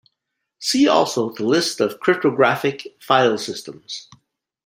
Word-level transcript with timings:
See 0.57 0.87
also 0.87 1.29
the 1.31 1.43
list 1.45 1.79
of 1.79 1.99
cryptographic 1.99 2.95
file 2.99 3.37
systems. 3.37 4.09